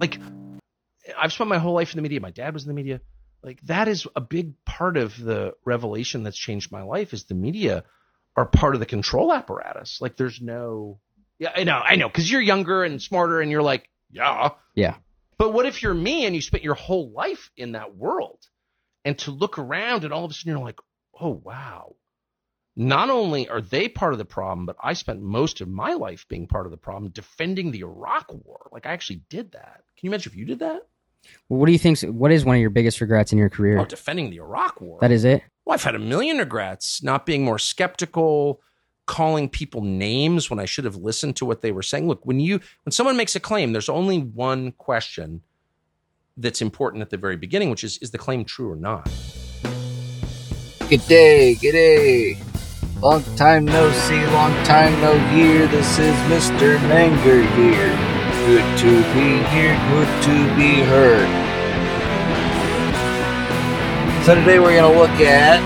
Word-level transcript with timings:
Like, 0.00 0.18
I've 1.18 1.32
spent 1.32 1.50
my 1.50 1.58
whole 1.58 1.74
life 1.74 1.92
in 1.92 1.98
the 1.98 2.02
media. 2.02 2.20
My 2.20 2.30
dad 2.30 2.54
was 2.54 2.64
in 2.64 2.68
the 2.68 2.74
media. 2.74 3.00
Like, 3.42 3.60
that 3.62 3.88
is 3.88 4.06
a 4.16 4.20
big 4.20 4.64
part 4.64 4.96
of 4.96 5.18
the 5.18 5.54
revelation 5.64 6.22
that's 6.22 6.38
changed 6.38 6.72
my 6.72 6.82
life 6.82 7.12
is 7.12 7.24
the 7.24 7.34
media 7.34 7.84
are 8.36 8.46
part 8.46 8.74
of 8.74 8.80
the 8.80 8.86
control 8.86 9.32
apparatus. 9.32 9.98
Like, 10.00 10.16
there's 10.16 10.40
no, 10.40 11.00
yeah, 11.38 11.52
I 11.54 11.64
know, 11.64 11.78
I 11.78 11.96
know, 11.96 12.08
because 12.08 12.30
you're 12.30 12.40
younger 12.40 12.84
and 12.84 13.00
smarter 13.00 13.40
and 13.40 13.50
you're 13.50 13.62
like, 13.62 13.88
yeah. 14.10 14.50
Yeah. 14.74 14.96
But 15.38 15.52
what 15.52 15.66
if 15.66 15.82
you're 15.82 15.94
me 15.94 16.26
and 16.26 16.34
you 16.34 16.42
spent 16.42 16.64
your 16.64 16.74
whole 16.74 17.10
life 17.12 17.50
in 17.56 17.72
that 17.72 17.96
world 17.96 18.38
and 19.04 19.18
to 19.20 19.30
look 19.30 19.58
around 19.58 20.04
and 20.04 20.12
all 20.12 20.24
of 20.24 20.30
a 20.30 20.34
sudden 20.34 20.52
you're 20.52 20.64
like, 20.64 20.80
oh, 21.18 21.40
wow. 21.42 21.94
Not 22.80 23.10
only 23.10 23.46
are 23.46 23.60
they 23.60 23.90
part 23.90 24.14
of 24.14 24.18
the 24.18 24.24
problem, 24.24 24.64
but 24.64 24.74
I 24.82 24.94
spent 24.94 25.20
most 25.20 25.60
of 25.60 25.68
my 25.68 25.92
life 25.92 26.26
being 26.30 26.46
part 26.46 26.64
of 26.64 26.70
the 26.70 26.78
problem 26.78 27.10
defending 27.12 27.72
the 27.72 27.80
Iraq 27.80 28.32
war. 28.32 28.70
Like 28.72 28.86
I 28.86 28.92
actually 28.92 29.20
did 29.28 29.52
that. 29.52 29.82
Can 29.98 30.06
you 30.06 30.08
imagine 30.08 30.32
if 30.32 30.38
you 30.38 30.46
did 30.46 30.60
that? 30.60 30.86
Well, 31.50 31.60
what 31.60 31.66
do 31.66 31.72
you 31.72 31.78
think? 31.78 32.00
What 32.00 32.32
is 32.32 32.42
one 32.42 32.56
of 32.56 32.60
your 32.62 32.70
biggest 32.70 33.02
regrets 33.02 33.32
in 33.32 33.38
your 33.38 33.50
career? 33.50 33.78
Oh, 33.78 33.84
defending 33.84 34.30
the 34.30 34.38
Iraq 34.38 34.80
war. 34.80 34.96
that 35.02 35.10
is 35.10 35.26
it. 35.26 35.42
Well, 35.66 35.74
I've 35.74 35.82
had 35.82 35.94
a 35.94 35.98
million 35.98 36.38
regrets 36.38 37.02
not 37.02 37.26
being 37.26 37.44
more 37.44 37.58
skeptical, 37.58 38.62
calling 39.04 39.50
people 39.50 39.82
names 39.82 40.48
when 40.48 40.58
I 40.58 40.64
should 40.64 40.86
have 40.86 40.96
listened 40.96 41.36
to 41.36 41.44
what 41.44 41.60
they 41.60 41.72
were 41.72 41.82
saying. 41.82 42.08
Look, 42.08 42.24
when 42.24 42.40
you 42.40 42.60
when 42.84 42.92
someone 42.92 43.18
makes 43.18 43.36
a 43.36 43.40
claim, 43.40 43.74
there's 43.74 43.90
only 43.90 44.20
one 44.20 44.72
question 44.72 45.42
that's 46.34 46.62
important 46.62 47.02
at 47.02 47.10
the 47.10 47.18
very 47.18 47.36
beginning, 47.36 47.68
which 47.68 47.84
is 47.84 47.98
is 47.98 48.10
the 48.10 48.16
claim 48.16 48.42
true 48.42 48.70
or 48.70 48.76
not? 48.76 49.06
Good 50.88 51.06
day, 51.06 51.56
good 51.56 51.72
day. 51.72 52.40
Long 53.02 53.24
time 53.34 53.64
no 53.64 53.90
see, 53.92 54.26
long 54.26 54.52
time 54.66 54.92
no 55.00 55.18
hear. 55.30 55.66
This 55.68 55.98
is 55.98 56.14
Mr. 56.28 56.76
Menger 56.80 57.40
here. 57.56 57.96
Good 58.44 58.78
to 58.80 58.90
be 59.14 59.42
here, 59.48 59.74
good 59.88 60.22
to 60.24 60.54
be 60.54 60.82
heard. 60.82 61.26
So 64.26 64.34
today 64.34 64.58
we're 64.58 64.76
going 64.76 64.92
to 64.92 64.98
look 64.98 65.18
at 65.18 65.60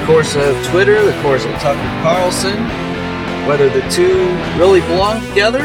the 0.00 0.06
course 0.06 0.34
of 0.34 0.60
Twitter, 0.66 1.00
the 1.04 1.22
course 1.22 1.44
of 1.44 1.52
Tucker 1.60 1.78
Carlson, 2.02 2.56
whether 3.46 3.68
the 3.68 3.88
two 3.88 4.26
really 4.58 4.80
belong 4.80 5.24
together. 5.28 5.62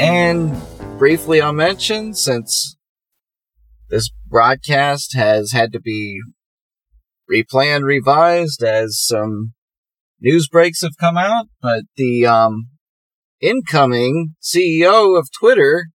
And 0.00 0.56
briefly 0.96 1.42
I'll 1.42 1.52
mention, 1.52 2.14
since 2.14 2.74
this 3.90 4.10
broadcast 4.26 5.14
has 5.14 5.52
had 5.52 5.72
to 5.72 5.78
be 5.78 6.22
replanned, 7.32 7.84
revised 7.84 8.62
as 8.62 9.00
some 9.02 9.54
news 10.20 10.48
breaks 10.48 10.82
have 10.82 10.96
come 10.98 11.16
out, 11.16 11.46
but 11.60 11.84
the 11.96 12.26
um, 12.26 12.68
incoming 13.40 14.34
CEO 14.42 15.18
of 15.18 15.28
Twitter 15.38 15.86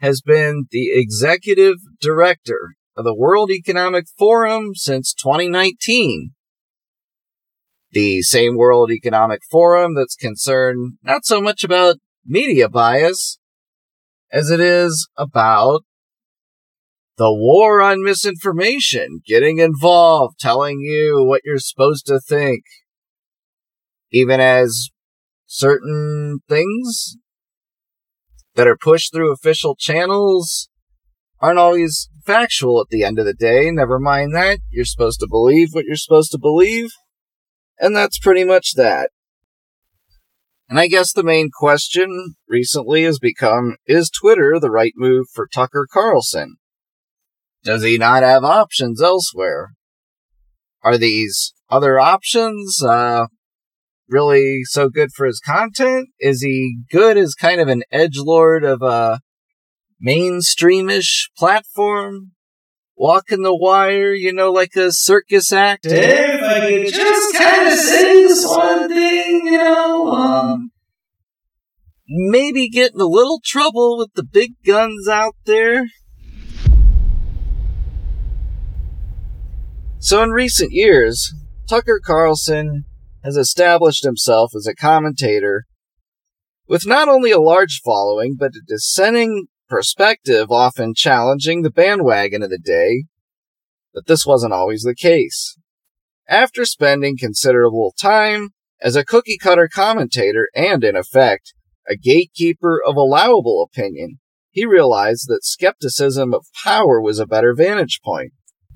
has 0.00 0.20
been 0.20 0.66
the 0.70 0.90
executive 0.92 1.76
director 2.00 2.74
of 2.96 3.04
the 3.04 3.14
World 3.14 3.50
Economic 3.50 4.06
Forum 4.18 4.74
since 4.74 5.12
2019. 5.14 6.30
The 7.92 8.22
same 8.22 8.56
World 8.56 8.90
Economic 8.92 9.40
Forum 9.50 9.94
that's 9.94 10.14
concerned 10.14 10.98
not 11.02 11.24
so 11.24 11.40
much 11.40 11.64
about 11.64 11.96
media 12.26 12.68
bias 12.68 13.38
as 14.30 14.50
it 14.50 14.60
is 14.60 15.08
about 15.16 15.82
the 17.18 17.34
war 17.34 17.82
on 17.82 18.02
misinformation, 18.02 19.20
getting 19.26 19.58
involved, 19.58 20.38
telling 20.38 20.78
you 20.78 21.24
what 21.24 21.42
you're 21.44 21.58
supposed 21.58 22.06
to 22.06 22.20
think, 22.20 22.62
even 24.12 24.40
as 24.40 24.88
certain 25.46 26.38
things 26.48 27.16
that 28.54 28.68
are 28.68 28.76
pushed 28.76 29.12
through 29.12 29.32
official 29.32 29.74
channels 29.76 30.68
aren't 31.40 31.58
always 31.58 32.08
factual 32.24 32.80
at 32.80 32.88
the 32.90 33.02
end 33.02 33.18
of 33.18 33.24
the 33.24 33.34
day. 33.34 33.70
Never 33.70 33.98
mind 33.98 34.34
that. 34.34 34.60
You're 34.70 34.84
supposed 34.84 35.20
to 35.20 35.28
believe 35.28 35.70
what 35.72 35.84
you're 35.84 35.96
supposed 35.96 36.30
to 36.32 36.38
believe. 36.38 36.90
And 37.80 37.96
that's 37.96 38.18
pretty 38.18 38.44
much 38.44 38.74
that. 38.74 39.10
And 40.68 40.78
I 40.78 40.86
guess 40.86 41.12
the 41.12 41.24
main 41.24 41.48
question 41.52 42.34
recently 42.46 43.04
has 43.04 43.18
become, 43.18 43.76
is 43.86 44.10
Twitter 44.10 44.58
the 44.60 44.70
right 44.70 44.92
move 44.96 45.26
for 45.32 45.48
Tucker 45.52 45.86
Carlson? 45.90 46.57
Does 47.64 47.82
he 47.82 47.98
not 47.98 48.22
have 48.22 48.44
options 48.44 49.02
elsewhere? 49.02 49.72
Are 50.82 50.96
these 50.96 51.52
other 51.70 51.98
options, 51.98 52.82
uh, 52.82 53.26
really 54.08 54.60
so 54.64 54.88
good 54.88 55.10
for 55.12 55.26
his 55.26 55.40
content? 55.40 56.08
Is 56.18 56.42
he 56.42 56.78
good 56.90 57.16
as 57.16 57.34
kind 57.34 57.60
of 57.60 57.68
an 57.68 57.82
edge 57.90 58.16
lord 58.16 58.64
of 58.64 58.82
a 58.82 59.20
mainstreamish 60.04 61.28
platform? 61.36 62.32
Walking 62.96 63.42
the 63.42 63.54
wire, 63.54 64.12
you 64.12 64.32
know, 64.32 64.50
like 64.50 64.74
a 64.74 64.90
circus 64.90 65.52
act. 65.52 65.86
If 65.86 66.42
I 66.42 66.60
could 66.60 66.92
just 66.92 67.36
kind 67.36 67.68
of 67.68 67.74
say 67.74 68.22
this 68.24 68.44
one 68.44 68.88
thing, 68.88 69.46
you 69.46 69.58
know, 69.58 70.08
um, 70.08 70.70
maybe 72.08 72.68
get 72.68 72.94
in 72.94 73.00
a 73.00 73.06
little 73.06 73.40
trouble 73.44 73.98
with 73.98 74.14
the 74.14 74.24
big 74.24 74.54
guns 74.66 75.06
out 75.08 75.36
there. 75.44 75.84
So 80.00 80.22
in 80.22 80.30
recent 80.30 80.70
years, 80.70 81.34
Tucker 81.68 82.00
Carlson 82.02 82.84
has 83.24 83.36
established 83.36 84.04
himself 84.04 84.52
as 84.56 84.64
a 84.64 84.74
commentator 84.74 85.64
with 86.68 86.86
not 86.86 87.08
only 87.08 87.32
a 87.32 87.40
large 87.40 87.80
following, 87.84 88.36
but 88.38 88.54
a 88.54 88.60
dissenting 88.64 89.48
perspective 89.68 90.52
often 90.52 90.94
challenging 90.94 91.62
the 91.62 91.70
bandwagon 91.70 92.44
of 92.44 92.50
the 92.50 92.58
day, 92.58 93.06
but 93.92 94.06
this 94.06 94.24
wasn't 94.24 94.52
always 94.52 94.82
the 94.82 94.94
case. 94.94 95.58
After 96.28 96.64
spending 96.64 97.18
considerable 97.18 97.92
time 98.00 98.50
as 98.80 98.94
a 98.94 99.04
cookie 99.04 99.36
cutter 99.36 99.68
commentator 99.72 100.48
and, 100.54 100.84
in 100.84 100.94
effect, 100.94 101.54
a 101.88 101.96
gatekeeper 101.96 102.80
of 102.86 102.94
allowable 102.94 103.68
opinion, 103.68 104.20
he 104.50 104.64
realized 104.64 105.24
that 105.26 105.44
skepticism 105.44 106.32
of 106.32 106.46
power 106.62 107.00
was 107.00 107.18
a 107.18 107.26
better 107.26 107.52
vantage 107.52 108.00
point. 108.04 108.32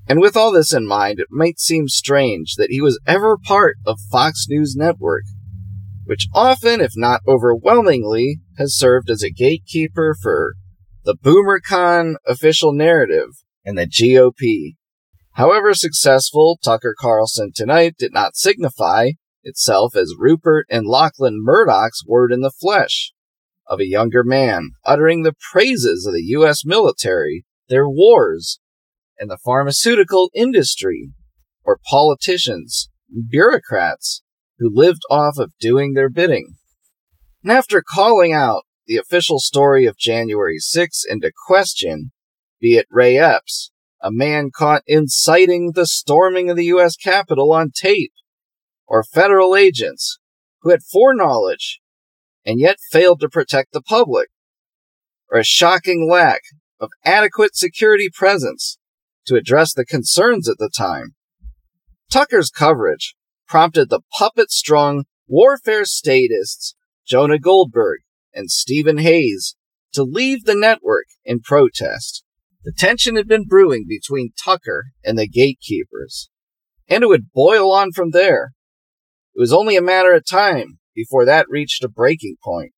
And 0.07 0.19
with 0.19 0.35
all 0.35 0.51
this 0.51 0.73
in 0.73 0.85
mind, 0.85 1.19
it 1.19 1.27
might 1.29 1.59
seem 1.59 1.87
strange 1.87 2.55
that 2.55 2.71
he 2.71 2.81
was 2.81 2.99
ever 3.07 3.37
part 3.37 3.77
of 3.85 3.99
Fox 4.11 4.45
News 4.49 4.75
Network, 4.75 5.23
which 6.05 6.27
often, 6.33 6.81
if 6.81 6.91
not 6.95 7.21
overwhelmingly, 7.27 8.39
has 8.57 8.77
served 8.77 9.09
as 9.09 9.23
a 9.23 9.31
gatekeeper 9.31 10.15
for 10.21 10.55
the 11.05 11.15
BoomerCon 11.15 12.15
official 12.27 12.73
narrative 12.73 13.29
and 13.65 13.77
the 13.77 13.87
GOP. 13.87 14.75
However 15.33 15.73
successful 15.73 16.59
Tucker 16.63 16.95
Carlson 16.97 17.51
tonight 17.55 17.95
did 17.97 18.13
not 18.13 18.35
signify 18.35 19.11
itself 19.43 19.95
as 19.95 20.13
Rupert 20.17 20.67
and 20.69 20.85
Lachlan 20.85 21.39
Murdoch's 21.41 22.03
word 22.07 22.31
in 22.31 22.41
the 22.41 22.51
flesh 22.51 23.13
of 23.67 23.79
a 23.79 23.87
younger 23.87 24.23
man 24.23 24.71
uttering 24.85 25.23
the 25.23 25.35
praises 25.51 26.05
of 26.05 26.13
the 26.13 26.23
U.S. 26.23 26.65
military, 26.65 27.45
their 27.69 27.89
wars, 27.89 28.59
and 29.19 29.29
the 29.29 29.37
pharmaceutical 29.43 30.29
industry, 30.33 31.09
or 31.63 31.79
politicians, 31.89 32.89
bureaucrats 33.29 34.23
who 34.59 34.69
lived 34.73 35.01
off 35.09 35.37
of 35.37 35.51
doing 35.59 35.93
their 35.93 36.09
bidding. 36.09 36.55
And 37.43 37.51
after 37.51 37.81
calling 37.81 38.33
out 38.33 38.63
the 38.87 38.97
official 38.97 39.39
story 39.39 39.85
of 39.85 39.97
January 39.97 40.57
6 40.59 41.03
into 41.07 41.31
question, 41.47 42.11
be 42.59 42.75
it 42.75 42.87
Ray 42.89 43.17
Epps, 43.17 43.71
a 44.01 44.11
man 44.11 44.51
caught 44.53 44.83
inciting 44.85 45.71
the 45.73 45.85
storming 45.85 46.49
of 46.49 46.57
the 46.57 46.65
U.S. 46.65 46.95
Capitol 46.95 47.53
on 47.53 47.71
tape, 47.73 48.13
or 48.87 49.03
federal 49.03 49.55
agents 49.55 50.19
who 50.61 50.71
had 50.71 50.83
foreknowledge 50.83 51.79
and 52.45 52.59
yet 52.59 52.77
failed 52.91 53.21
to 53.21 53.29
protect 53.29 53.71
the 53.71 53.81
public, 53.81 54.29
or 55.31 55.39
a 55.39 55.43
shocking 55.43 56.07
lack 56.09 56.41
of 56.79 56.89
adequate 57.05 57.55
security 57.55 58.09
presence 58.13 58.77
to 59.27 59.35
address 59.35 59.73
the 59.73 59.85
concerns 59.85 60.49
at 60.49 60.57
the 60.57 60.69
time. 60.75 61.15
Tucker's 62.11 62.49
coverage 62.49 63.15
prompted 63.47 63.89
the 63.89 64.01
puppet 64.17 64.51
strong 64.51 65.05
warfare 65.27 65.85
statists 65.85 66.75
Jonah 67.05 67.39
Goldberg 67.39 68.01
and 68.33 68.49
Stephen 68.49 68.97
Hayes 68.97 69.55
to 69.93 70.03
leave 70.03 70.45
the 70.45 70.55
network 70.55 71.05
in 71.23 71.39
protest. 71.39 72.23
The 72.63 72.73
tension 72.77 73.15
had 73.15 73.27
been 73.27 73.45
brewing 73.47 73.85
between 73.87 74.33
Tucker 74.43 74.85
and 75.03 75.17
the 75.17 75.27
gatekeepers, 75.27 76.29
and 76.87 77.03
it 77.03 77.07
would 77.07 77.33
boil 77.33 77.71
on 77.71 77.91
from 77.91 78.11
there. 78.11 78.53
It 79.35 79.39
was 79.39 79.53
only 79.53 79.75
a 79.75 79.81
matter 79.81 80.13
of 80.13 80.25
time 80.25 80.79
before 80.95 81.25
that 81.25 81.49
reached 81.49 81.83
a 81.83 81.89
breaking 81.89 82.37
point. 82.43 82.71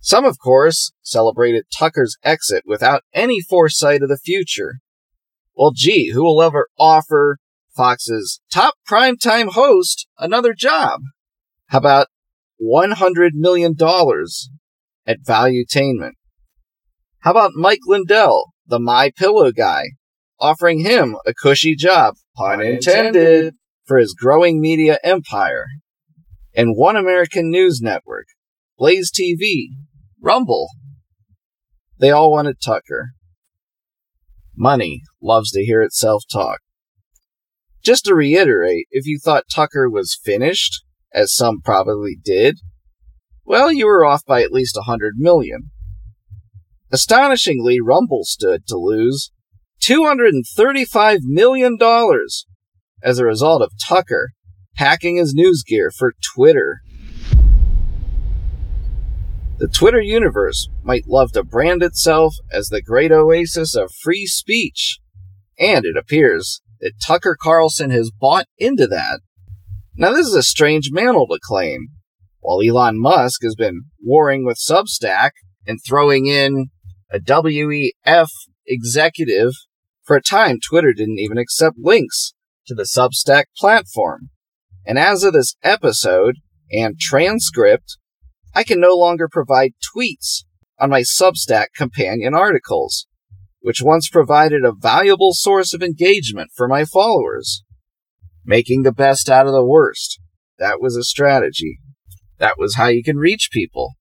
Some, 0.00 0.24
of 0.24 0.38
course, 0.38 0.92
celebrated 1.02 1.66
Tucker's 1.76 2.16
exit 2.22 2.64
without 2.66 3.02
any 3.12 3.40
foresight 3.40 4.02
of 4.02 4.08
the 4.08 4.18
future. 4.18 4.80
Well, 5.58 5.72
gee, 5.74 6.12
who 6.12 6.22
will 6.22 6.40
ever 6.40 6.68
offer 6.78 7.38
Fox's 7.76 8.40
top 8.52 8.74
primetime 8.88 9.48
host 9.48 10.06
another 10.16 10.54
job? 10.54 11.00
How 11.66 11.78
about 11.78 12.06
$100 12.62 13.30
million 13.34 13.74
at 15.04 15.18
Valuetainment? 15.26 16.12
How 17.22 17.32
about 17.32 17.50
Mike 17.56 17.80
Lindell, 17.88 18.52
the 18.68 18.78
My 18.78 19.10
Pillow 19.10 19.50
guy, 19.50 19.86
offering 20.38 20.78
him 20.78 21.16
a 21.26 21.34
cushy 21.34 21.74
job, 21.74 22.14
pun 22.36 22.60
intended, 22.60 23.54
for 23.84 23.98
his 23.98 24.14
growing 24.14 24.60
media 24.60 24.98
empire? 25.02 25.66
And 26.54 26.76
One 26.76 26.94
American 26.94 27.50
News 27.50 27.80
Network, 27.82 28.26
Blaze 28.78 29.10
TV, 29.10 29.70
Rumble. 30.22 30.68
They 31.98 32.12
all 32.12 32.30
wanted 32.30 32.58
Tucker. 32.64 33.08
Money 34.56 35.02
loves 35.22 35.50
to 35.52 35.64
hear 35.64 35.82
itself 35.82 36.24
talk. 36.30 36.60
Just 37.82 38.04
to 38.04 38.14
reiterate, 38.14 38.86
if 38.90 39.06
you 39.06 39.18
thought 39.18 39.44
Tucker 39.52 39.88
was 39.88 40.18
finished, 40.22 40.84
as 41.12 41.34
some 41.34 41.60
probably 41.62 42.16
did, 42.22 42.58
well, 43.44 43.72
you 43.72 43.86
were 43.86 44.04
off 44.04 44.24
by 44.26 44.42
at 44.42 44.52
least 44.52 44.76
a 44.76 44.82
hundred 44.82 45.14
million. 45.16 45.70
Astonishingly, 46.90 47.78
Rumble 47.80 48.24
stood 48.24 48.66
to 48.66 48.76
lose 48.76 49.30
$235 49.82 51.18
million 51.22 51.78
as 53.02 53.18
a 53.18 53.24
result 53.24 53.62
of 53.62 53.72
Tucker 53.82 54.30
hacking 54.76 55.16
his 55.16 55.34
news 55.34 55.64
gear 55.66 55.90
for 55.90 56.14
Twitter. 56.34 56.80
The 59.58 59.68
Twitter 59.68 60.00
universe 60.00 60.68
might 60.84 61.08
love 61.08 61.32
to 61.32 61.42
brand 61.42 61.82
itself 61.82 62.34
as 62.52 62.68
the 62.68 62.80
great 62.80 63.10
oasis 63.10 63.74
of 63.74 63.90
free 63.90 64.24
speech, 64.26 65.00
and 65.58 65.84
it 65.84 65.96
appears 65.96 66.60
that 66.80 66.92
Tucker 67.04 67.36
Carlson 67.40 67.90
has 67.90 68.10
bought 68.10 68.46
into 68.58 68.86
that. 68.86 69.20
Now, 69.96 70.12
this 70.12 70.26
is 70.26 70.34
a 70.34 70.42
strange 70.42 70.90
mantle 70.92 71.26
to 71.26 71.38
claim. 71.42 71.88
While 72.40 72.60
Elon 72.62 73.00
Musk 73.00 73.42
has 73.42 73.56
been 73.56 73.82
warring 74.00 74.44
with 74.44 74.58
Substack 74.58 75.30
and 75.66 75.80
throwing 75.86 76.26
in 76.26 76.68
a 77.12 77.18
WEF 77.18 78.28
executive, 78.66 79.52
for 80.04 80.16
a 80.16 80.22
time 80.22 80.58
Twitter 80.60 80.92
didn't 80.92 81.18
even 81.18 81.36
accept 81.36 81.76
links 81.78 82.32
to 82.66 82.74
the 82.74 82.84
Substack 82.84 83.44
platform. 83.56 84.30
And 84.86 84.98
as 84.98 85.24
of 85.24 85.32
this 85.32 85.56
episode 85.62 86.36
and 86.70 86.98
transcript, 86.98 87.98
I 88.54 88.64
can 88.64 88.80
no 88.80 88.94
longer 88.94 89.28
provide 89.30 89.72
tweets 89.94 90.44
on 90.78 90.90
my 90.90 91.02
Substack 91.02 91.66
companion 91.76 92.34
articles, 92.34 93.06
which 93.60 93.82
once 93.82 94.08
provided 94.08 94.64
a 94.64 94.72
valuable 94.72 95.32
source 95.32 95.74
of 95.74 95.82
engagement 95.82 96.50
for 96.54 96.68
my 96.68 96.84
followers. 96.84 97.64
Making 98.44 98.82
the 98.82 98.92
best 98.92 99.28
out 99.28 99.46
of 99.46 99.52
the 99.52 99.66
worst. 99.66 100.20
That 100.58 100.80
was 100.80 100.96
a 100.96 101.02
strategy. 101.02 101.78
That 102.38 102.54
was 102.58 102.76
how 102.76 102.88
you 102.88 103.02
can 103.02 103.16
reach 103.16 103.50
people. 103.52 103.94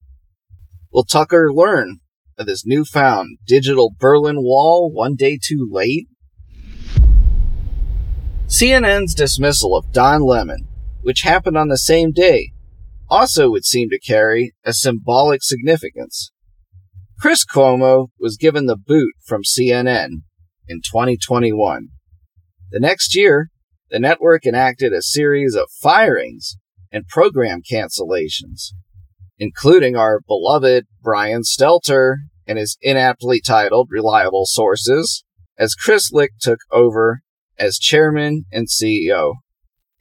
Will 0.92 1.04
Tucker 1.04 1.52
learn 1.52 1.98
of 2.38 2.46
this 2.46 2.66
newfound 2.66 3.40
digital 3.46 3.94
Berlin 4.00 4.38
Wall 4.38 4.92
one 4.92 5.16
day 5.16 5.38
too 5.42 5.68
late? 5.72 6.08
CNN's 8.48 9.14
dismissal 9.14 9.76
of 9.76 9.92
Don 9.92 10.22
Lemon, 10.22 10.68
which 11.02 11.22
happened 11.22 11.58
on 11.58 11.68
the 11.68 11.78
same 11.78 12.12
day, 12.12 12.54
also 13.10 13.50
would 13.50 13.66
seem 13.66 13.90
to 13.90 14.00
carry 14.00 14.54
a 14.64 14.74
symbolic 14.74 15.44
significance. 15.44 16.32
Chris 17.20 17.44
Cuomo 17.44 18.10
was 18.20 18.38
given 18.38 18.68
the 18.68 18.78
boot 18.78 19.14
from 19.26 19.42
CNN 19.42 20.22
in 20.68 20.82
2021. 20.86 21.88
The 22.70 22.80
next 22.80 23.16
year, 23.16 23.50
the 23.90 24.00
network 24.00 24.46
enacted 24.46 24.94
a 24.94 25.02
series 25.02 25.56
of 25.56 25.72
firings 25.82 26.58
and 26.92 27.08
program 27.08 27.62
cancellations, 27.70 28.72
including 29.40 29.96
our 29.96 30.22
beloved 30.28 30.86
Brian 31.02 31.42
Stelter 31.42 32.18
and 32.46 32.60
his 32.60 32.78
inaptly 32.82 33.42
titled 33.42 33.88
Reliable 33.90 34.46
Sources, 34.46 35.24
as 35.58 35.74
Chris 35.74 36.12
Licht 36.12 36.40
took 36.40 36.60
over 36.72 37.22
as 37.58 37.80
chairman 37.80 38.46
and 38.52 38.68
CEO. 38.68 39.34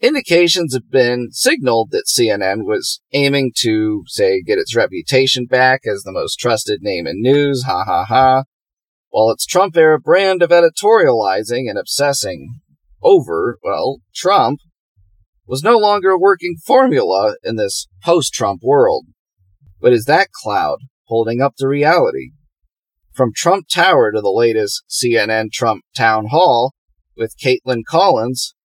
Indications 0.00 0.74
have 0.74 0.90
been 0.90 1.28
signaled 1.30 1.90
that 1.90 2.04
CNN 2.06 2.64
was 2.66 3.00
aiming 3.12 3.52
to, 3.56 4.02
say, 4.06 4.42
get 4.42 4.58
its 4.58 4.76
reputation 4.76 5.46
back 5.46 5.82
as 5.86 6.02
the 6.02 6.12
most 6.12 6.36
trusted 6.36 6.82
name 6.82 7.06
in 7.06 7.22
news, 7.22 7.64
ha 7.64 7.84
ha 7.84 8.04
ha, 8.04 8.44
while 9.08 9.30
its 9.30 9.46
Trump 9.46 9.74
era 9.74 9.98
brand 9.98 10.42
of 10.42 10.50
editorializing 10.50 11.70
and 11.70 11.78
obsessing 11.78 12.60
over, 13.02 13.58
well, 13.62 14.00
Trump, 14.14 14.60
was 15.46 15.62
no 15.62 15.78
longer 15.78 16.10
a 16.10 16.18
working 16.18 16.56
formula 16.66 17.36
in 17.42 17.56
this 17.56 17.86
post 18.04 18.34
Trump 18.34 18.60
world. 18.62 19.06
But 19.80 19.94
is 19.94 20.04
that 20.04 20.28
cloud 20.30 20.80
holding 21.04 21.40
up 21.40 21.54
to 21.56 21.68
reality? 21.68 22.32
From 23.14 23.32
Trump 23.34 23.68
Tower 23.72 24.12
to 24.12 24.20
the 24.20 24.28
latest 24.28 24.84
CNN 24.90 25.50
Trump 25.52 25.84
Town 25.96 26.26
Hall 26.26 26.74
with 27.16 27.34
Kaitlan 27.42 27.82
Collins, 27.88 28.55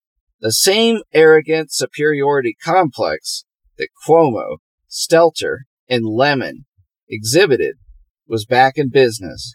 the 0.42 0.52
same 0.52 1.02
arrogant 1.14 1.72
superiority 1.72 2.56
complex 2.64 3.46
that 3.78 3.90
Cuomo, 4.06 4.58
Stelter, 4.90 5.60
and 5.88 6.04
Lemon 6.04 6.66
exhibited 7.08 7.76
was 8.28 8.46
back 8.46 8.74
in 8.76 8.90
business. 8.90 9.54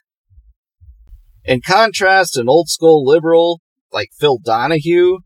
In 1.45 1.61
contrast, 1.61 2.37
an 2.37 2.49
old 2.49 2.69
school 2.69 3.05
liberal 3.05 3.61
like 3.93 4.11
Phil 4.19 4.39
Donahue 4.43 5.19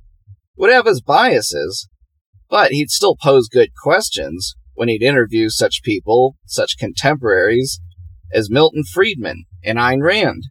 would 0.56 0.70
have 0.70 0.86
his 0.86 1.02
biases, 1.02 1.88
but 2.48 2.72
he'd 2.72 2.90
still 2.90 3.16
pose 3.16 3.48
good 3.48 3.70
questions 3.82 4.54
when 4.74 4.88
he'd 4.88 5.02
interview 5.02 5.50
such 5.50 5.82
people, 5.82 6.36
such 6.46 6.78
contemporaries 6.78 7.80
as 8.32 8.50
Milton 8.50 8.84
Friedman 8.84 9.44
and 9.64 9.78
Ayn 9.78 10.02
Rand. 10.02 10.44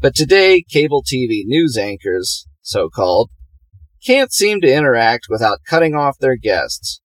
But 0.00 0.14
today, 0.14 0.62
cable 0.66 1.02
TV 1.02 1.42
news 1.44 1.76
anchors, 1.76 2.46
so 2.62 2.88
called, 2.88 3.30
can't 4.04 4.32
seem 4.32 4.60
to 4.60 4.72
interact 4.72 5.26
without 5.28 5.60
cutting 5.66 5.94
off 5.94 6.18
their 6.18 6.36
guests, 6.36 7.00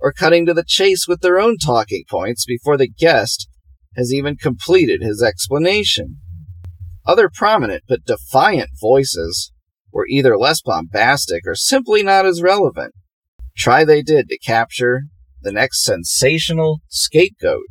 or 0.00 0.12
cutting 0.12 0.46
to 0.46 0.54
the 0.54 0.64
chase 0.66 1.06
with 1.06 1.20
their 1.20 1.38
own 1.38 1.56
talking 1.58 2.04
points 2.08 2.44
before 2.46 2.76
the 2.76 2.88
guest 2.88 3.48
has 3.96 4.12
even 4.12 4.36
completed 4.36 5.02
his 5.02 5.22
explanation. 5.22 6.18
Other 7.06 7.30
prominent 7.32 7.84
but 7.88 8.04
defiant 8.04 8.70
voices 8.80 9.52
were 9.92 10.06
either 10.08 10.36
less 10.38 10.60
bombastic 10.60 11.42
or 11.46 11.54
simply 11.54 12.02
not 12.02 12.26
as 12.26 12.42
relevant. 12.42 12.94
Try 13.56 13.84
they 13.84 14.02
did 14.02 14.28
to 14.28 14.38
capture 14.38 15.02
the 15.40 15.52
next 15.52 15.82
sensational 15.82 16.80
scapegoat. 16.88 17.64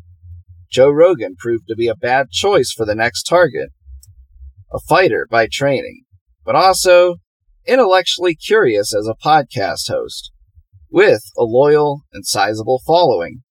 Joe 0.70 0.90
Rogan 0.90 1.36
proved 1.38 1.68
to 1.68 1.75
be 1.75 1.88
a 1.88 1.96
bad 1.96 2.30
choice 2.30 2.74
for 2.75 2.86
the 2.86 2.96
next 2.96 3.24
target. 3.24 3.70
A 4.74 4.80
fighter 4.90 5.28
by 5.30 5.48
training, 5.50 6.01
but 6.44 6.56
also 6.56 7.18
intellectually 7.68 8.36
curious 8.36 8.94
as 8.96 9.08
a 9.08 9.16
podcast 9.16 9.90
host, 9.90 10.32
with 10.90 11.22
a 11.38 11.44
loyal 11.44 12.02
and 12.14 12.26
sizable 12.26 12.82
following. 12.86 13.42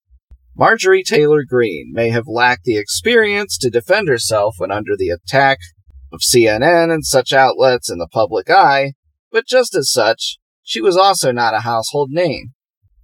Marjorie 0.56 1.02
Taylor 1.02 1.44
Greene 1.46 1.92
may 1.92 2.08
have 2.08 2.26
lacked 2.26 2.64
the 2.64 2.78
experience 2.78 3.58
to 3.58 3.68
defend 3.68 4.08
herself 4.08 4.54
when 4.58 4.70
under 4.70 4.96
the 4.96 5.10
attack 5.10 5.58
of 6.12 6.20
CNN 6.20 6.92
and 6.92 7.04
such 7.04 7.32
outlets 7.32 7.90
in 7.90 7.98
the 7.98 8.08
public 8.08 8.48
eye, 8.48 8.94
but 9.30 9.46
just 9.46 9.74
as 9.74 9.92
such, 9.92 10.38
she 10.62 10.80
was 10.80 10.96
also 10.96 11.30
not 11.30 11.54
a 11.54 11.60
household 11.60 12.10
name. 12.10 12.52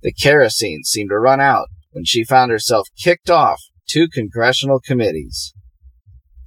The 0.02 0.12
kerosene 0.12 0.82
seemed 0.84 1.10
to 1.10 1.18
run 1.18 1.40
out 1.40 1.68
when 1.92 2.04
she 2.04 2.24
found 2.24 2.50
herself 2.50 2.88
kicked 3.02 3.30
off 3.30 3.60
two 3.88 4.08
congressional 4.08 4.80
committees. 4.80 5.52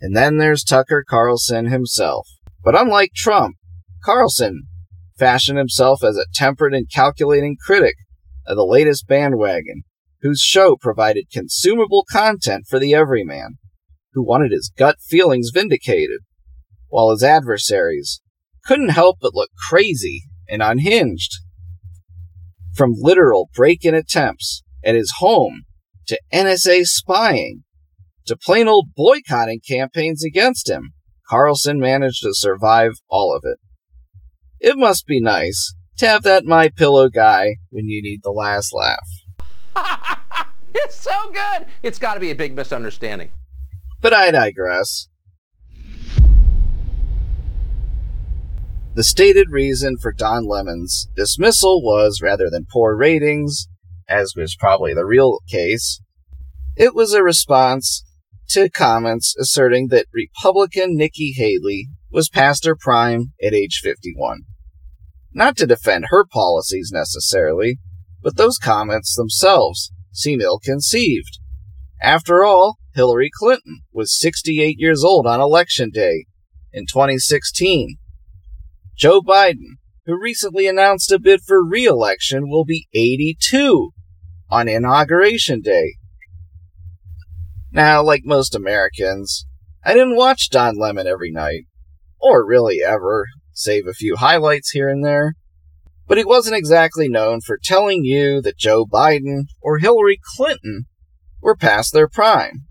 And 0.01 0.15
then 0.15 0.37
there's 0.37 0.63
Tucker 0.63 1.05
Carlson 1.07 1.67
himself. 1.67 2.27
But 2.63 2.79
unlike 2.79 3.11
Trump, 3.15 3.55
Carlson 4.05 4.67
fashioned 5.17 5.57
himself 5.57 6.03
as 6.03 6.15
a 6.15 6.27
tempered 6.31 6.75
and 6.75 6.91
calculating 6.91 7.57
critic 7.59 7.95
of 8.45 8.55
the 8.55 8.63
latest 8.63 9.07
bandwagon, 9.07 9.81
whose 10.21 10.39
show 10.39 10.75
provided 10.75 11.31
consumable 11.33 12.05
content 12.11 12.65
for 12.69 12.77
the 12.77 12.93
everyman, 12.93 13.57
who 14.13 14.23
wanted 14.23 14.51
his 14.51 14.71
gut 14.77 14.97
feelings 15.01 15.49
vindicated, 15.51 16.19
while 16.87 17.09
his 17.09 17.23
adversaries 17.23 18.21
couldn't 18.63 18.89
help 18.89 19.17
but 19.19 19.33
look 19.33 19.49
crazy 19.69 20.23
and 20.47 20.61
unhinged. 20.61 21.39
From 22.75 22.93
literal 22.95 23.49
break 23.55 23.83
in 23.83 23.95
attempts 23.95 24.61
at 24.83 24.93
his 24.93 25.15
home 25.17 25.63
to 26.07 26.19
NSA 26.31 26.83
spying 26.83 27.63
to 28.27 28.37
plain 28.37 28.67
old 28.67 28.89
boycotting 28.95 29.61
campaigns 29.67 30.23
against 30.23 30.69
him, 30.69 30.91
Carlson 31.27 31.79
managed 31.79 32.21
to 32.21 32.33
survive 32.33 32.93
all 33.09 33.35
of 33.35 33.41
it. 33.43 33.57
It 34.65 34.79
must 34.79 35.05
be 35.05 35.21
nice 35.21 35.75
to 35.97 36.07
have 36.07 36.23
that 36.23 36.43
My 36.43 36.69
Pillow 36.69 37.07
guy 37.07 37.57
when 37.69 37.87
you 37.87 38.01
need 38.01 38.21
the 38.23 38.31
last 38.31 38.73
laugh. 38.73 40.17
it's 40.73 40.99
so 40.99 41.11
good. 41.31 41.67
It's 41.83 41.99
got 41.99 42.15
to 42.15 42.19
be 42.19 42.31
a 42.31 42.35
big 42.35 42.55
misunderstanding. 42.55 43.29
But 44.01 44.13
I 44.13 44.31
digress. 44.31 45.07
The 48.95 49.03
stated 49.03 49.51
reason 49.51 49.97
for 50.01 50.11
Don 50.11 50.47
Lemon's 50.47 51.09
dismissal 51.15 51.83
was 51.83 52.19
rather 52.23 52.49
than 52.49 52.65
poor 52.65 52.97
ratings, 52.97 53.67
as 54.09 54.33
was 54.35 54.55
probably 54.55 54.95
the 54.95 55.05
real 55.05 55.41
case, 55.47 56.01
it 56.75 56.95
was 56.95 57.13
a 57.13 57.21
response 57.21 58.03
to 58.49 58.71
comments 58.71 59.35
asserting 59.39 59.89
that 59.89 60.07
Republican 60.11 60.97
Nikki 60.97 61.33
Haley 61.37 61.89
was 62.09 62.29
past 62.29 62.65
her 62.65 62.75
prime 62.75 63.33
at 63.43 63.53
age 63.53 63.81
51. 63.83 64.39
Not 65.35 65.57
to 65.57 65.67
defend 65.67 66.05
her 66.07 66.25
policies 66.25 66.91
necessarily, 66.93 67.77
but 68.23 68.37
those 68.37 68.57
comments 68.57 69.13
themselves 69.13 69.91
seem 70.13 70.39
ill 70.39 70.59
conceived. 70.59 71.39
After 72.01 72.45
all, 72.45 72.77
Hillary 72.93 73.29
Clinton 73.37 73.81
was 73.91 74.17
68 74.17 74.77
years 74.79 75.03
old 75.03 75.27
on 75.27 75.41
election 75.41 75.89
day 75.89 76.25
in 76.71 76.85
2016. 76.85 77.97
Joe 78.97 79.19
Biden, 79.19 79.75
who 80.05 80.17
recently 80.17 80.67
announced 80.67 81.11
a 81.11 81.19
bid 81.19 81.41
for 81.41 81.61
re 81.61 81.85
election, 81.85 82.49
will 82.49 82.63
be 82.63 82.87
82 82.93 83.91
on 84.49 84.69
Inauguration 84.69 85.59
Day. 85.59 85.95
Now, 87.73 88.01
like 88.01 88.21
most 88.23 88.55
Americans, 88.55 89.45
I 89.83 89.91
didn't 89.91 90.15
watch 90.15 90.49
Don 90.49 90.77
Lemon 90.77 91.07
every 91.07 91.31
night, 91.31 91.65
or 92.21 92.47
really 92.47 92.79
ever, 92.81 93.25
save 93.55 93.87
a 93.87 93.93
few 93.93 94.17
highlights 94.17 94.71
here 94.71 94.89
and 94.89 95.03
there. 95.03 95.33
But 96.07 96.19
he 96.19 96.23
wasn't 96.23 96.55
exactly 96.55 97.09
known 97.09 97.41
for 97.41 97.57
telling 97.61 98.03
you 98.03 98.41
that 98.41 98.57
Joe 98.57 98.85
Biden 98.85 99.45
or 99.61 99.79
Hillary 99.79 100.19
Clinton 100.35 100.85
were 101.41 101.55
past 101.55 101.93
their 101.93 102.07
prime. 102.07 102.65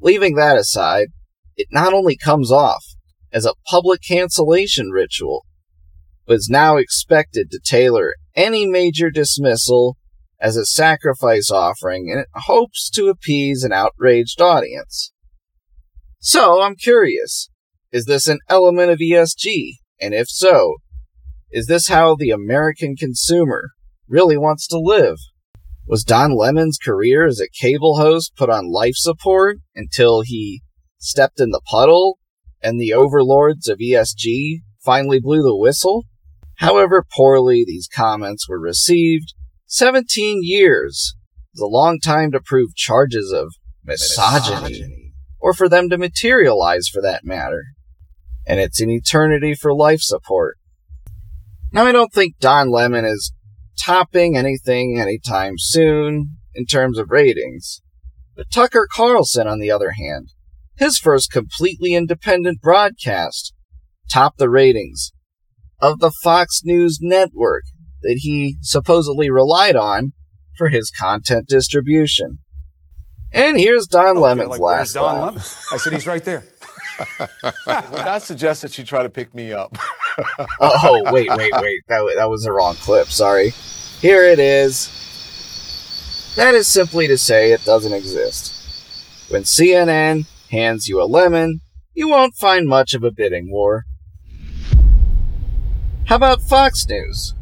Leaving 0.00 0.36
that 0.36 0.56
aside, 0.56 1.08
it 1.56 1.66
not 1.72 1.92
only 1.92 2.16
comes 2.16 2.52
off 2.52 2.84
as 3.32 3.44
a 3.44 3.54
public 3.68 4.00
cancellation 4.06 4.90
ritual, 4.90 5.44
but 6.26 6.36
is 6.36 6.48
now 6.48 6.76
expected 6.76 7.50
to 7.50 7.60
tailor 7.62 8.14
any 8.36 8.66
major 8.66 9.10
dismissal 9.10 9.96
as 10.40 10.56
a 10.56 10.64
sacrifice 10.64 11.50
offering 11.50 12.08
in 12.08 12.24
hopes 12.34 12.88
to 12.90 13.08
appease 13.08 13.62
an 13.62 13.72
outraged 13.72 14.40
audience. 14.40 15.12
So 16.20 16.62
I'm 16.62 16.76
curious, 16.76 17.49
is 17.92 18.04
this 18.04 18.28
an 18.28 18.38
element 18.48 18.90
of 18.90 18.98
ESG? 18.98 19.72
And 20.00 20.14
if 20.14 20.28
so, 20.28 20.76
is 21.50 21.66
this 21.66 21.88
how 21.88 22.14
the 22.14 22.30
American 22.30 22.94
consumer 22.96 23.70
really 24.08 24.36
wants 24.36 24.66
to 24.68 24.78
live? 24.78 25.16
Was 25.86 26.04
Don 26.04 26.36
Lemon's 26.36 26.78
career 26.78 27.26
as 27.26 27.40
a 27.40 27.48
cable 27.60 27.96
host 27.96 28.36
put 28.36 28.48
on 28.48 28.72
life 28.72 28.94
support 28.94 29.58
until 29.74 30.22
he 30.22 30.62
stepped 30.98 31.40
in 31.40 31.50
the 31.50 31.60
puddle 31.68 32.18
and 32.62 32.80
the 32.80 32.92
overlords 32.92 33.68
of 33.68 33.78
ESG 33.78 34.60
finally 34.84 35.18
blew 35.20 35.42
the 35.42 35.56
whistle? 35.56 36.04
However 36.58 37.04
poorly 37.16 37.64
these 37.66 37.88
comments 37.92 38.48
were 38.48 38.60
received, 38.60 39.34
17 39.66 40.40
years 40.42 41.16
is 41.54 41.60
a 41.60 41.66
long 41.66 41.98
time 41.98 42.30
to 42.32 42.40
prove 42.40 42.76
charges 42.76 43.32
of 43.32 43.48
misogyny, 43.84 44.68
misogyny, 44.68 45.12
or 45.40 45.54
for 45.54 45.68
them 45.68 45.88
to 45.90 45.98
materialize 45.98 46.86
for 46.86 47.02
that 47.02 47.24
matter. 47.24 47.64
And 48.50 48.58
it's 48.58 48.80
an 48.80 48.90
eternity 48.90 49.54
for 49.54 49.72
life 49.72 50.00
support. 50.00 50.58
Now, 51.72 51.86
I 51.86 51.92
don't 51.92 52.12
think 52.12 52.40
Don 52.40 52.68
Lemon 52.68 53.04
is 53.04 53.32
topping 53.80 54.36
anything 54.36 54.98
anytime 54.98 55.54
soon 55.56 56.36
in 56.52 56.66
terms 56.66 56.98
of 56.98 57.12
ratings. 57.12 57.80
But 58.34 58.50
Tucker 58.50 58.88
Carlson, 58.92 59.46
on 59.46 59.60
the 59.60 59.70
other 59.70 59.92
hand, 59.92 60.30
his 60.76 60.98
first 60.98 61.30
completely 61.30 61.94
independent 61.94 62.60
broadcast 62.60 63.54
topped 64.12 64.38
the 64.38 64.50
ratings 64.50 65.12
of 65.80 66.00
the 66.00 66.10
Fox 66.10 66.62
News 66.64 66.98
network 67.00 67.62
that 68.02 68.18
he 68.22 68.56
supposedly 68.62 69.30
relied 69.30 69.76
on 69.76 70.12
for 70.58 70.70
his 70.70 70.90
content 70.90 71.46
distribution. 71.46 72.38
And 73.32 73.60
here's 73.60 73.86
Don 73.86 74.04
oh, 74.04 74.10
okay, 74.10 74.20
Lemon's 74.20 74.50
like, 74.50 74.60
last 74.60 74.94
Don 74.94 75.20
Lemon? 75.20 75.42
I 75.70 75.76
said 75.76 75.92
he's 75.92 76.08
right 76.08 76.24
there. 76.24 76.42
Would 77.66 78.22
suggest 78.22 78.62
that 78.62 78.76
you 78.78 78.84
try 78.84 79.02
to 79.02 79.10
pick 79.10 79.34
me 79.34 79.52
up? 79.52 79.76
Oh, 80.60 81.02
oh, 81.06 81.12
wait, 81.12 81.30
wait, 81.30 81.52
wait. 81.54 81.80
That, 81.88 82.12
that 82.16 82.28
was 82.28 82.42
the 82.42 82.52
wrong 82.52 82.74
clip. 82.74 83.06
Sorry. 83.06 83.54
Here 84.00 84.24
it 84.24 84.38
is. 84.38 84.90
That 86.36 86.54
is 86.54 86.68
simply 86.68 87.06
to 87.06 87.16
say 87.16 87.52
it 87.52 87.64
doesn't 87.64 87.94
exist. 87.94 88.54
When 89.30 89.44
CNN 89.44 90.26
hands 90.50 90.88
you 90.88 91.00
a 91.00 91.04
lemon, 91.04 91.60
you 91.94 92.08
won't 92.08 92.34
find 92.34 92.68
much 92.68 92.92
of 92.92 93.02
a 93.02 93.10
bidding 93.10 93.50
war. 93.50 93.84
How 96.06 96.16
about 96.16 96.42
Fox 96.42 96.86
News? 96.86 97.34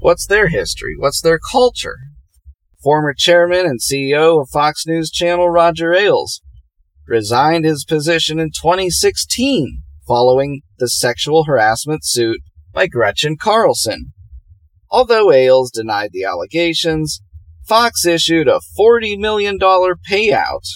What's 0.00 0.26
their 0.26 0.48
history? 0.48 0.94
What's 0.98 1.22
their 1.22 1.38
culture? 1.38 1.96
Former 2.82 3.14
chairman 3.14 3.64
and 3.64 3.80
CEO 3.80 4.42
of 4.42 4.50
Fox 4.50 4.86
News 4.86 5.10
Channel 5.10 5.48
Roger 5.48 5.94
Ailes 5.94 6.42
resigned 7.06 7.64
his 7.64 7.84
position 7.84 8.38
in 8.38 8.50
2016 8.50 9.78
following 10.06 10.62
the 10.78 10.88
sexual 10.88 11.44
harassment 11.44 12.04
suit 12.04 12.40
by 12.72 12.86
Gretchen 12.86 13.36
Carlson. 13.36 14.12
Although 14.90 15.32
Ailes 15.32 15.70
denied 15.70 16.10
the 16.12 16.24
allegations, 16.24 17.22
Fox 17.66 18.04
issued 18.04 18.48
a 18.48 18.60
$40 18.78 19.18
million 19.18 19.58
payout. 19.58 20.66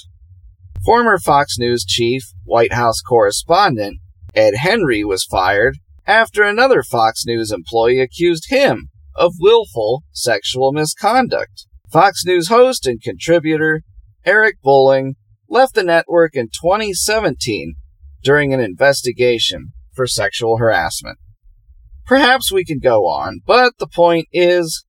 Former 0.84 1.18
Fox 1.18 1.58
News 1.58 1.84
chief, 1.84 2.22
White 2.44 2.72
House 2.72 3.00
correspondent, 3.00 3.98
Ed 4.34 4.54
Henry 4.56 5.02
was 5.04 5.24
fired 5.24 5.78
after 6.06 6.42
another 6.42 6.82
Fox 6.82 7.24
News 7.26 7.50
employee 7.50 8.00
accused 8.00 8.48
him 8.48 8.88
of 9.14 9.34
willful 9.40 10.04
sexual 10.12 10.72
misconduct. 10.72 11.66
Fox 11.90 12.24
News 12.24 12.48
host 12.48 12.86
and 12.86 13.02
contributor 13.02 13.82
Eric 14.24 14.56
Bolling 14.62 15.16
left 15.48 15.74
the 15.74 15.82
network 15.82 16.34
in 16.34 16.46
2017 16.48 17.74
during 18.22 18.52
an 18.52 18.60
investigation 18.60 19.72
for 19.94 20.06
sexual 20.06 20.58
harassment. 20.58 21.18
Perhaps 22.04 22.52
we 22.52 22.64
can 22.64 22.78
go 22.78 23.06
on, 23.06 23.40
but 23.44 23.74
the 23.78 23.86
point 23.86 24.28
is 24.32 24.84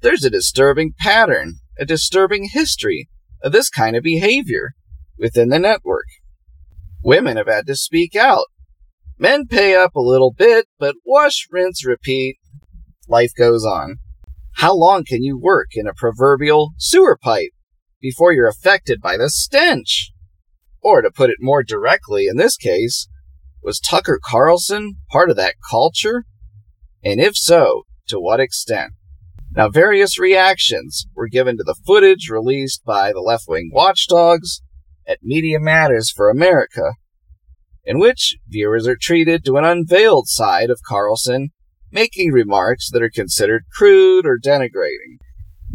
there's 0.00 0.24
a 0.24 0.30
disturbing 0.30 0.92
pattern, 0.98 1.54
a 1.78 1.84
disturbing 1.84 2.48
history 2.52 3.08
of 3.42 3.52
this 3.52 3.70
kind 3.70 3.96
of 3.96 4.02
behavior 4.02 4.72
within 5.18 5.48
the 5.48 5.58
network. 5.58 6.06
Women 7.02 7.36
have 7.36 7.48
had 7.48 7.66
to 7.66 7.76
speak 7.76 8.14
out. 8.14 8.46
Men 9.18 9.46
pay 9.46 9.74
up 9.74 9.94
a 9.94 10.00
little 10.00 10.32
bit, 10.32 10.66
but 10.78 10.94
wash, 11.04 11.48
rinse, 11.50 11.84
repeat. 11.84 12.36
Life 13.08 13.32
goes 13.36 13.64
on. 13.64 13.96
How 14.56 14.74
long 14.74 15.04
can 15.04 15.22
you 15.22 15.38
work 15.38 15.68
in 15.72 15.86
a 15.86 15.94
proverbial 15.94 16.72
sewer 16.78 17.16
pipe 17.16 17.50
before 18.00 18.32
you're 18.32 18.48
affected 18.48 19.00
by 19.00 19.16
the 19.16 19.30
stench? 19.30 20.12
Or 20.80 21.02
to 21.02 21.10
put 21.10 21.30
it 21.30 21.36
more 21.40 21.62
directly, 21.62 22.26
in 22.26 22.36
this 22.36 22.56
case, 22.56 23.08
was 23.62 23.80
Tucker 23.80 24.20
Carlson 24.22 24.96
part 25.10 25.30
of 25.30 25.36
that 25.36 25.56
culture? 25.68 26.24
And 27.04 27.20
if 27.20 27.36
so, 27.36 27.82
to 28.08 28.20
what 28.20 28.40
extent? 28.40 28.92
Now, 29.50 29.68
various 29.68 30.18
reactions 30.18 31.06
were 31.14 31.28
given 31.28 31.56
to 31.56 31.64
the 31.64 31.76
footage 31.86 32.28
released 32.28 32.84
by 32.84 33.12
the 33.12 33.20
left 33.20 33.44
wing 33.48 33.70
watchdogs 33.72 34.62
at 35.06 35.22
Media 35.22 35.58
Matters 35.58 36.10
for 36.10 36.28
America, 36.28 36.92
in 37.84 37.98
which 37.98 38.36
viewers 38.46 38.86
are 38.86 38.98
treated 39.00 39.44
to 39.44 39.56
an 39.56 39.64
unveiled 39.64 40.28
side 40.28 40.70
of 40.70 40.80
Carlson 40.86 41.48
making 41.90 42.32
remarks 42.32 42.90
that 42.90 43.02
are 43.02 43.10
considered 43.10 43.64
crude 43.72 44.26
or 44.26 44.38
denigrating. 44.38 45.16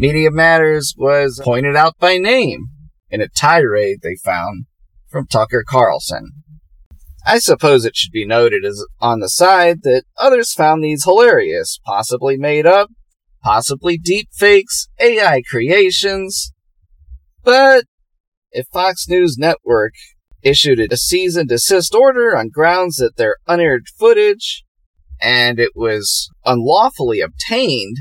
Media 0.03 0.31
Matters 0.31 0.93
was 0.97 1.39
pointed 1.41 1.77
out 1.77 1.97
by 1.97 2.17
name 2.17 2.65
in 3.09 3.21
a 3.21 3.29
tirade 3.29 3.99
they 4.03 4.17
found 4.21 4.65
from 5.09 5.25
Tucker 5.25 5.63
Carlson. 5.65 6.33
I 7.25 7.39
suppose 7.39 7.85
it 7.85 7.95
should 7.95 8.11
be 8.11 8.25
noted 8.25 8.65
as 8.65 8.85
on 8.99 9.21
the 9.21 9.29
side 9.29 9.83
that 9.83 10.03
others 10.17 10.51
found 10.51 10.83
these 10.83 11.05
hilarious, 11.05 11.79
possibly 11.85 12.35
made 12.35 12.65
up, 12.65 12.89
possibly 13.45 13.97
deep 13.97 14.27
fakes, 14.33 14.89
AI 14.99 15.41
creations. 15.49 16.51
But 17.41 17.85
if 18.51 18.67
Fox 18.73 19.07
News 19.07 19.37
Network 19.37 19.93
issued 20.41 20.81
a 20.81 20.97
cease 20.97 21.37
and 21.37 21.47
desist 21.47 21.95
order 21.95 22.35
on 22.35 22.49
grounds 22.49 22.97
that 22.97 23.15
their 23.15 23.37
unaired 23.47 23.85
footage 23.97 24.65
and 25.21 25.61
it 25.61 25.71
was 25.77 26.29
unlawfully 26.43 27.21
obtained, 27.21 27.95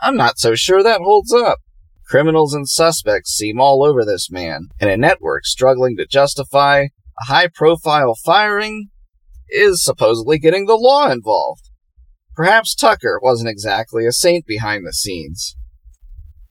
I'm 0.00 0.16
not 0.16 0.38
so 0.38 0.54
sure 0.54 0.82
that 0.82 1.00
holds 1.00 1.32
up. 1.32 1.58
Criminals 2.06 2.54
and 2.54 2.68
suspects 2.68 3.34
seem 3.34 3.60
all 3.60 3.84
over 3.84 4.04
this 4.04 4.30
man, 4.30 4.68
and 4.80 4.88
a 4.88 4.96
network 4.96 5.44
struggling 5.44 5.96
to 5.96 6.06
justify 6.06 6.86
a 7.20 7.24
high 7.24 7.48
profile 7.48 8.14
firing 8.24 8.88
is 9.50 9.84
supposedly 9.84 10.38
getting 10.38 10.66
the 10.66 10.76
law 10.76 11.10
involved. 11.10 11.68
Perhaps 12.34 12.74
Tucker 12.74 13.18
wasn't 13.20 13.50
exactly 13.50 14.06
a 14.06 14.12
saint 14.12 14.46
behind 14.46 14.86
the 14.86 14.92
scenes. 14.92 15.56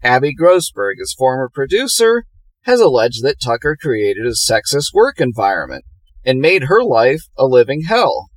Abby 0.04 0.36
Grossberg, 0.36 0.96
his 1.00 1.16
former 1.18 1.50
producer, 1.52 2.26
has 2.64 2.82
alleged 2.82 3.24
that 3.24 3.42
Tucker 3.42 3.78
created 3.80 4.26
a 4.26 4.32
sexist 4.32 4.94
work 4.94 5.20
environment 5.20 5.86
and 6.26 6.40
made 6.40 6.64
her 6.64 6.84
life 6.84 7.22
a 7.38 7.46
living 7.46 7.84
hell. 7.88 8.28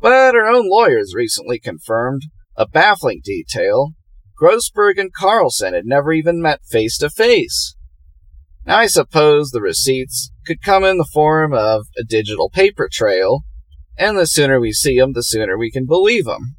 But 0.00 0.34
her 0.34 0.46
own 0.46 0.68
lawyers 0.68 1.12
recently 1.14 1.60
confirmed 1.60 2.22
a 2.56 2.66
baffling 2.66 3.20
detail 3.22 3.90
Grossberg 4.40 4.98
and 4.98 5.12
Carlson 5.12 5.74
had 5.74 5.86
never 5.86 6.12
even 6.12 6.40
met 6.40 6.64
face 6.64 6.98
to 6.98 7.10
face. 7.10 7.76
I 8.66 8.86
suppose 8.86 9.50
the 9.50 9.60
receipts 9.60 10.30
could 10.46 10.62
come 10.62 10.84
in 10.84 10.98
the 10.98 11.08
form 11.12 11.52
of 11.52 11.86
a 11.98 12.04
digital 12.04 12.48
paper 12.50 12.88
trail, 12.90 13.44
and 13.98 14.16
the 14.16 14.26
sooner 14.26 14.60
we 14.60 14.72
see 14.72 14.98
'em, 14.98 15.12
the 15.12 15.22
sooner 15.22 15.58
we 15.58 15.70
can 15.70 15.86
believe 15.86 16.26
'em. 16.28 16.56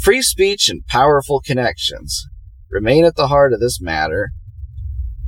Free 0.00 0.22
speech 0.22 0.68
and 0.68 0.86
powerful 0.86 1.40
connections 1.40 2.26
remain 2.70 3.04
at 3.04 3.16
the 3.16 3.28
heart 3.28 3.52
of 3.52 3.60
this 3.60 3.80
matter 3.80 4.32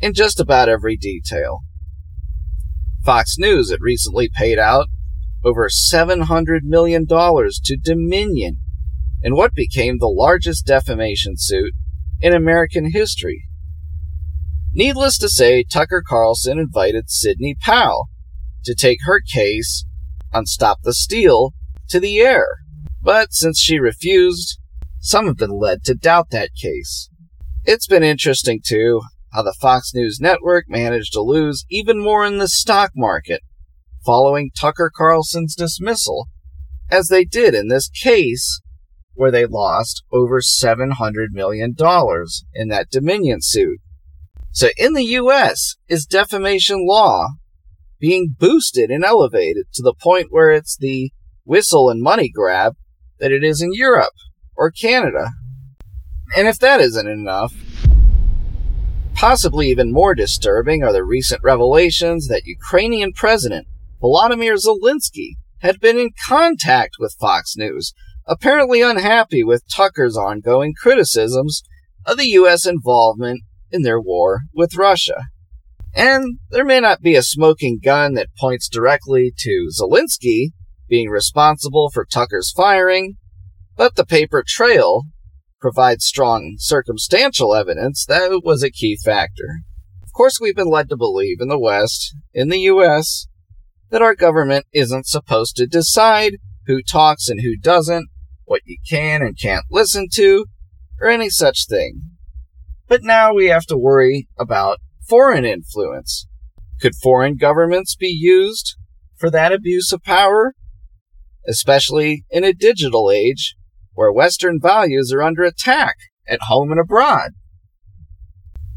in 0.00 0.14
just 0.14 0.40
about 0.40 0.68
every 0.68 0.96
detail. 0.96 1.60
Fox 3.04 3.36
News 3.38 3.70
had 3.70 3.82
recently 3.82 4.30
paid 4.34 4.58
out 4.58 4.88
over 5.44 5.68
$700 5.68 6.62
million 6.64 7.06
to 7.06 7.76
Dominion 7.76 8.60
in 9.24 9.34
what 9.34 9.54
became 9.54 9.96
the 9.98 10.06
largest 10.06 10.66
defamation 10.66 11.32
suit 11.36 11.72
in 12.20 12.34
American 12.34 12.90
history. 12.92 13.48
Needless 14.74 15.16
to 15.18 15.30
say, 15.30 15.64
Tucker 15.64 16.02
Carlson 16.06 16.58
invited 16.58 17.10
Sidney 17.10 17.56
Powell 17.58 18.10
to 18.64 18.74
take 18.74 18.98
her 19.04 19.22
case 19.22 19.86
on 20.32 20.44
Stop 20.44 20.80
the 20.82 20.92
Steal 20.92 21.54
to 21.88 21.98
the 21.98 22.20
air. 22.20 22.46
But 23.00 23.32
since 23.32 23.58
she 23.58 23.78
refused, 23.78 24.58
some 25.00 25.26
have 25.26 25.38
been 25.38 25.58
led 25.58 25.84
to 25.84 25.94
doubt 25.94 26.30
that 26.30 26.50
case. 26.60 27.08
It's 27.64 27.86
been 27.86 28.02
interesting, 28.02 28.60
too, 28.62 29.00
how 29.32 29.42
the 29.42 29.54
Fox 29.58 29.94
News 29.94 30.18
network 30.20 30.66
managed 30.68 31.14
to 31.14 31.22
lose 31.22 31.64
even 31.70 31.98
more 31.98 32.26
in 32.26 32.36
the 32.36 32.48
stock 32.48 32.90
market 32.94 33.40
following 34.04 34.50
Tucker 34.58 34.90
Carlson's 34.94 35.54
dismissal, 35.54 36.28
as 36.90 37.08
they 37.08 37.24
did 37.24 37.54
in 37.54 37.68
this 37.68 37.88
case 37.88 38.60
where 39.14 39.30
they 39.30 39.46
lost 39.46 40.04
over 40.12 40.40
$700 40.40 40.92
million 41.30 41.74
in 42.54 42.68
that 42.68 42.90
Dominion 42.90 43.38
suit. 43.40 43.80
So 44.50 44.68
in 44.76 44.92
the 44.92 45.04
US, 45.04 45.76
is 45.88 46.06
defamation 46.06 46.86
law 46.86 47.26
being 47.98 48.34
boosted 48.38 48.90
and 48.90 49.04
elevated 49.04 49.66
to 49.74 49.82
the 49.82 49.94
point 49.94 50.28
where 50.30 50.50
it's 50.50 50.76
the 50.76 51.10
whistle 51.44 51.90
and 51.90 52.02
money 52.02 52.30
grab 52.32 52.74
that 53.18 53.32
it 53.32 53.42
is 53.42 53.60
in 53.60 53.72
Europe 53.72 54.14
or 54.56 54.70
Canada? 54.70 55.30
And 56.36 56.48
if 56.48 56.58
that 56.58 56.80
isn't 56.80 57.08
enough, 57.08 57.54
possibly 59.14 59.68
even 59.68 59.92
more 59.92 60.14
disturbing 60.14 60.82
are 60.82 60.92
the 60.92 61.04
recent 61.04 61.42
revelations 61.42 62.28
that 62.28 62.42
Ukrainian 62.44 63.12
President 63.12 63.66
Volodymyr 64.02 64.56
Zelensky 64.58 65.36
had 65.60 65.80
been 65.80 65.98
in 65.98 66.10
contact 66.28 66.96
with 66.98 67.16
Fox 67.18 67.56
News, 67.56 67.94
apparently 68.26 68.82
unhappy 68.82 69.44
with 69.44 69.68
Tucker's 69.74 70.16
ongoing 70.16 70.74
criticisms 70.80 71.62
of 72.06 72.16
the 72.16 72.28
U.S. 72.28 72.66
involvement 72.66 73.42
in 73.70 73.82
their 73.82 74.00
war 74.00 74.42
with 74.54 74.76
Russia. 74.76 75.24
And 75.94 76.38
there 76.50 76.64
may 76.64 76.80
not 76.80 77.02
be 77.02 77.14
a 77.14 77.22
smoking 77.22 77.78
gun 77.82 78.14
that 78.14 78.28
points 78.38 78.68
directly 78.68 79.32
to 79.38 79.68
Zelensky 79.80 80.50
being 80.88 81.08
responsible 81.08 81.90
for 81.92 82.04
Tucker's 82.04 82.52
firing, 82.54 83.16
but 83.76 83.94
the 83.94 84.04
paper 84.04 84.42
trail 84.46 85.04
provides 85.60 86.04
strong 86.04 86.56
circumstantial 86.58 87.54
evidence 87.54 88.04
that 88.06 88.30
it 88.30 88.44
was 88.44 88.62
a 88.62 88.70
key 88.70 88.98
factor. 89.02 89.60
Of 90.02 90.12
course, 90.12 90.38
we've 90.40 90.56
been 90.56 90.68
led 90.68 90.88
to 90.90 90.96
believe 90.96 91.38
in 91.40 91.48
the 91.48 91.58
West, 91.58 92.14
in 92.32 92.48
the 92.48 92.60
U.S., 92.60 93.26
that 93.90 94.02
our 94.02 94.14
government 94.14 94.66
isn't 94.72 95.06
supposed 95.06 95.56
to 95.56 95.66
decide 95.66 96.34
who 96.66 96.82
talks 96.82 97.28
and 97.28 97.40
who 97.40 97.56
doesn't, 97.56 98.08
what 98.44 98.62
you 98.64 98.76
can 98.88 99.22
and 99.22 99.38
can't 99.40 99.64
listen 99.70 100.08
to, 100.14 100.46
or 101.00 101.08
any 101.08 101.30
such 101.30 101.66
thing. 101.68 102.00
But 102.88 103.02
now 103.02 103.32
we 103.32 103.46
have 103.46 103.66
to 103.66 103.76
worry 103.76 104.28
about 104.38 104.78
foreign 105.08 105.44
influence. 105.44 106.26
Could 106.80 106.94
foreign 107.02 107.36
governments 107.36 107.96
be 107.96 108.08
used 108.08 108.76
for 109.16 109.30
that 109.30 109.52
abuse 109.52 109.92
of 109.92 110.02
power? 110.02 110.54
Especially 111.46 112.24
in 112.30 112.44
a 112.44 112.52
digital 112.52 113.10
age 113.10 113.54
where 113.92 114.12
Western 114.12 114.60
values 114.60 115.12
are 115.12 115.22
under 115.22 115.42
attack 115.42 115.96
at 116.28 116.40
home 116.42 116.70
and 116.70 116.80
abroad. 116.80 117.30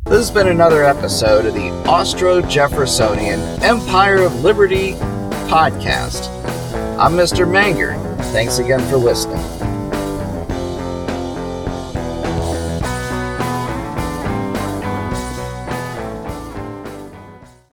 This 0.05 0.29
has 0.29 0.31
been 0.31 0.47
another 0.47 0.85
episode 0.85 1.45
of 1.45 1.53
the 1.53 1.69
Austro 1.89 2.41
Jeffersonian 2.41 3.39
Empire 3.61 4.21
of 4.21 4.41
Liberty 4.41 4.93
podcast. 5.49 6.29
I'm 6.97 7.13
Mr. 7.13 7.45
Menger. 7.45 7.95
Thanks 8.31 8.59
again 8.59 8.79
for 8.89 8.97
listening. 8.97 9.56